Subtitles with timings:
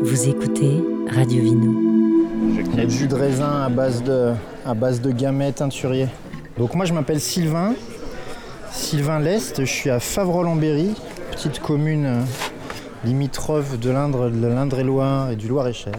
[0.00, 1.72] Vous écoutez Radio Vino.
[2.76, 4.32] Notre jus de raisin à base de,
[4.64, 6.06] à base de gamay teinturier.
[6.56, 7.74] Donc moi je m'appelle Sylvain,
[8.70, 10.94] Sylvain Lest, je suis à Favrol-en-Berry,
[11.32, 12.22] petite commune euh,
[13.04, 15.94] limitrophe de l'Indre, de l'Indre-et-Loire et du Loir-et-Cher.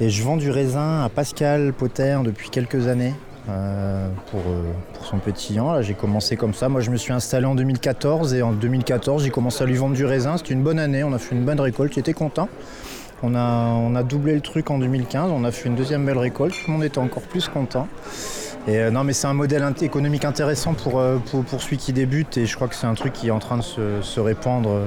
[0.00, 3.14] Et je vends du raisin à Pascal Potter depuis quelques années
[3.48, 5.72] euh, pour, euh, pour son pétillant.
[5.72, 6.68] Là, j'ai commencé comme ça.
[6.68, 9.96] Moi, je me suis installé en 2014 et en 2014, j'ai commencé à lui vendre
[9.96, 10.36] du raisin.
[10.36, 11.02] C'était une bonne année.
[11.02, 11.92] On a fait une bonne récolte.
[11.94, 12.48] J'étais content.
[13.24, 15.30] On a, doublé le truc en 2015.
[15.32, 16.54] On a fait une deuxième belle récolte.
[16.54, 17.88] Tout le monde était encore plus content.
[18.68, 22.36] Euh, non, mais c'est un modèle économique intéressant pour, pour, celui qui débute.
[22.36, 24.82] Et je crois que c'est un truc qui est en train de se, se répandre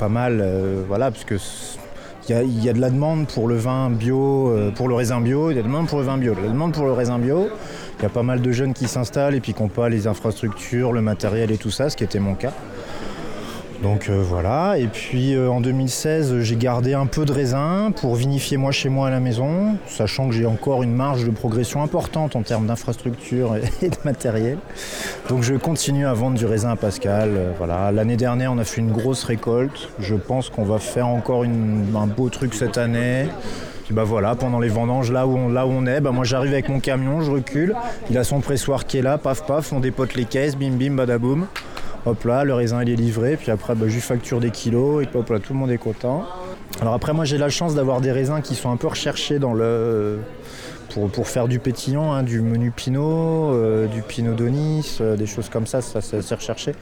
[0.00, 0.44] pas mal.
[0.88, 1.36] voilà, parce que
[2.28, 5.50] il y, a, de la demande pour le vin bio, euh, pour le raisin bio,
[5.50, 6.92] il y a de la demande pour le vin bio, de la demande pour le
[6.92, 7.48] raisin bio.
[7.98, 10.06] Il y a pas mal de jeunes qui s'installent et puis qui n'ont pas les
[10.06, 12.52] infrastructures, le matériel et tout ça, ce qui était mon cas.
[13.82, 18.16] Donc euh, voilà, et puis euh, en 2016 j'ai gardé un peu de raisin pour
[18.16, 21.80] vinifier moi chez moi à la maison, sachant que j'ai encore une marge de progression
[21.80, 24.58] importante en termes d'infrastructure et- de matériel.
[25.28, 27.28] Donc je continue à vendre du raisin à Pascal.
[27.36, 27.92] euh, voilà.
[27.92, 32.06] L'année dernière on a fait une grosse récolte, je pense qu'on va faire encore un
[32.08, 33.26] beau truc cette année.
[33.90, 36.52] Bah voilà, pendant les vendanges, là où on, là où on est, bah moi j'arrive
[36.52, 37.74] avec mon camion, je recule,
[38.10, 40.90] il a son pressoir qui est là, paf paf, on dépote les caisses, bim bim,
[40.94, 41.46] badaboum.
[42.06, 45.04] Hop là, le raisin il est livré, puis après bah, je lui facture des kilos,
[45.04, 46.26] et hop là, tout le monde est content.
[46.80, 49.54] Alors après moi j'ai la chance d'avoir des raisins qui sont un peu recherchés dans
[49.54, 50.18] le...
[51.12, 55.48] Pour, faire du pétillant, hein, du menu pinot, euh, du pinot d'Onis, euh, des choses
[55.48, 56.72] comme ça, ça c'est recherché.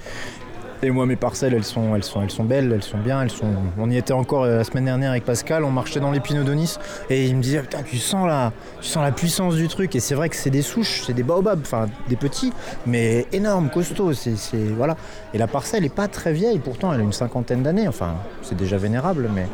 [0.83, 3.31] Et moi, mes parcelles, elles sont, elles sont, elles sont belles, elles sont bien, elles
[3.31, 3.47] sont.
[3.79, 6.45] On y était encore euh, la semaine dernière avec Pascal, on marchait dans les pinots
[6.45, 6.77] d'Onis
[7.09, 9.97] et il me disait putain, tu sens la, tu sens la puissance du truc.
[9.97, 12.53] Et c'est vrai que c'est des souches, c'est des baobabs, enfin des petits,
[12.87, 14.13] mais énormes, costauds.
[14.13, 14.35] C'est,
[14.77, 14.97] voilà.
[15.33, 17.89] Et la parcelle est pas très vieille, pourtant elle a une cinquantaine d'années.
[17.89, 19.47] Enfin, c'est déjà vénérable, mais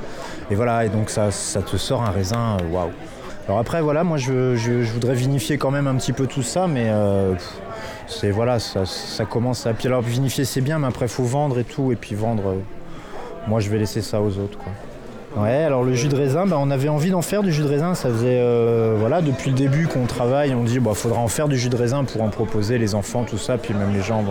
[0.50, 0.84] et voilà.
[0.84, 2.90] Et donc ça, ça te sort un raisin, euh, waouh.
[3.48, 6.68] Alors après, voilà, moi je, je- voudrais vinifier quand même un petit peu tout ça,
[6.68, 7.34] mais euh,
[8.06, 9.72] c'est voilà, ça, commence à.
[9.84, 12.48] Alors vinifier c'est bien, mais après faut vendre et tout, et puis vendre.
[12.48, 12.60] euh,
[13.46, 14.72] moi je vais laisser ça aux autres, quoi.
[15.34, 17.68] Ouais, alors le jus de raisin, bah, on avait envie d'en faire du jus de
[17.68, 17.94] raisin.
[17.94, 21.48] Ça faisait, euh, voilà, depuis le début qu'on travaille, on dit, bah, faudra en faire
[21.48, 24.22] du jus de raisin pour en proposer les enfants, tout ça, puis même les gens,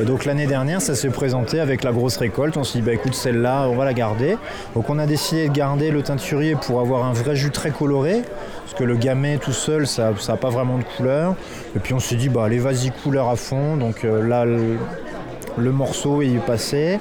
[0.00, 2.56] donc l'année dernière, ça s'est présenté avec la grosse récolte.
[2.56, 4.36] On s'est dit, bah écoute, celle-là, on va la garder.
[4.74, 8.22] Donc on a décidé de garder le teinturier pour avoir un vrai jus très coloré,
[8.70, 11.34] parce que le gamay tout seul, ça n'a pas vraiment de couleur.
[11.74, 13.76] Et puis on s'est dit, bah allez, vas-y, couleur à fond.
[13.76, 17.00] Donc euh, là, le, morceau est passé.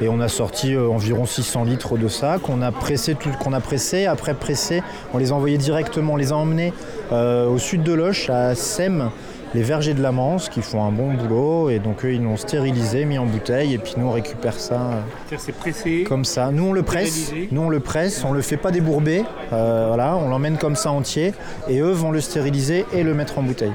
[0.00, 3.52] Et on a sorti euh, environ 600 litres de ça qu'on a pressé, tout, qu'on
[3.52, 4.06] a pressé.
[4.06, 4.80] Après pressé,
[5.12, 6.72] on les a envoyés directement, on les a emmenés
[7.10, 9.10] euh, au sud de Loche, à Sem,
[9.54, 11.70] les vergers de la Manse, qui font un bon boulot.
[11.70, 14.74] Et donc eux, ils l'ont stérilisé, mis en bouteille, et puis nous, on récupère ça
[14.74, 16.04] euh, C'est-à-dire c'est pressé.
[16.08, 16.50] comme ça.
[16.50, 17.32] Nous, on le presse.
[17.50, 18.24] Nous, on le presse.
[18.24, 19.24] On le fait pas débourber.
[19.52, 21.34] Euh, voilà, on l'emmène comme ça entier.
[21.68, 23.72] Et eux vont le stériliser et le mettre en bouteille.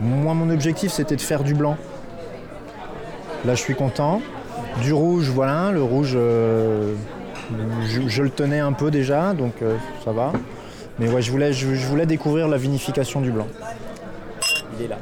[0.00, 1.76] Moi, mon objectif, c'était de faire du blanc.
[3.44, 4.20] Là, je suis content.
[4.82, 5.70] Du rouge, voilà.
[5.72, 6.94] Le rouge, euh,
[7.86, 10.32] je, je le tenais un peu déjà, donc euh, ça va.
[10.98, 13.46] Mais ouais, je voulais, je, je voulais découvrir la vinification du blanc.
[14.74, 14.98] Il est là.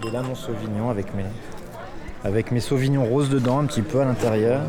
[0.00, 1.24] Il est là, mon Sauvignon, avec mes,
[2.24, 4.62] avec mes sauvignons roses dedans, un petit peu à l'intérieur.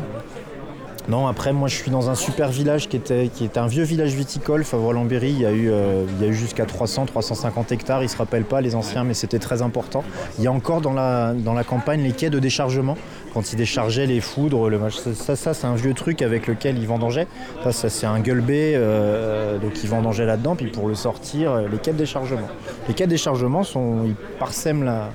[1.06, 4.64] Non, après, moi, je suis dans un super village qui était, un vieux village viticole,
[4.64, 5.30] Favrol-en-Berry.
[5.32, 8.02] Il y a eu, euh, il y a eu jusqu'à 300, 350 hectares.
[8.02, 10.02] Ils se rappellent pas, les anciens, mais c'était très important.
[10.38, 12.96] Il y a encore dans la, campagne les quais de déchargement.
[13.34, 16.86] Quand ils déchargeaient les foudres, le ça, ça, c'est un vieux truc avec lequel ils
[16.86, 17.26] vendangeaient.
[17.64, 20.56] Ça, ça c'est un gueulebé, euh, donc ils vendangeaient là-dedans.
[20.56, 22.48] Puis pour le sortir, euh, les quais de déchargement.
[22.88, 25.10] Les quais de déchargement, sont, ils parsèment la,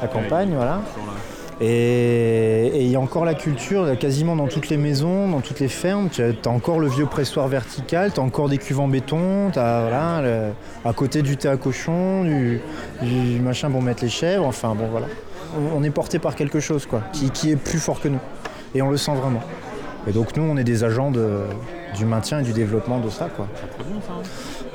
[0.00, 0.80] la campagne, voilà.
[1.60, 5.68] Et il y a encore la culture, quasiment dans toutes les maisons, dans toutes les
[5.68, 9.50] fermes, tu as, encore le vieux pressoir vertical, tu as encore des cuves en béton,
[9.52, 10.52] tu as voilà,
[10.84, 12.60] à côté du thé à cochon, du,
[13.40, 15.06] machin pour mettre les chèvres, enfin bon voilà.
[15.76, 18.20] On, est porté par quelque chose quoi, qui, est plus fort que nous.
[18.74, 19.42] Et on le sent vraiment.
[20.06, 23.46] Et donc nous, on est des agents du maintien et du développement de ça quoi.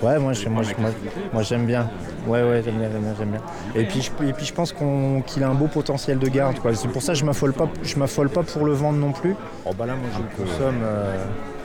[0.02, 0.92] Ouais, moi, je- moi, je- moi,
[1.34, 1.90] moi, j'aime bien.
[2.28, 3.42] Ouais, ouais, j'aime bien, j'aime bien, j'aime bien.
[3.74, 6.60] Et puis, je, et puis je pense qu'on- qu'il a un beau potentiel de garde.
[6.60, 6.74] quoi.
[6.76, 9.36] C'est pour ça que je m'affole pas, je m'affole pas pour le vendre non plus.
[9.66, 10.82] Oh bah là, moi, je le consomme.
[10.84, 11.16] euh,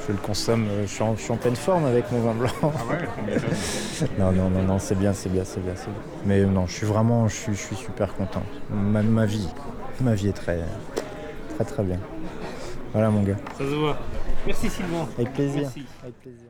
[0.07, 0.67] je le consomme.
[0.71, 2.51] euh, Je suis, en, je suis en pleine forme avec mon vin blanc.
[2.63, 3.37] Ah ouais
[4.19, 6.01] non, non, non, non, c'est bien, c'est bien, c'est bien, c'est bien.
[6.25, 8.43] Mais euh, non, je suis vraiment, je suis, je suis super content.
[8.71, 9.49] Ma, ma vie,
[10.01, 10.59] ma vie est très,
[11.57, 11.99] très, très bien.
[12.95, 13.37] Voilà, mon gars.
[13.59, 13.99] Ça se voit.
[14.47, 15.07] Merci Sylvain.
[15.19, 15.63] Avec plaisir.
[15.63, 15.85] Merci.
[16.03, 16.49] Avec plaisir.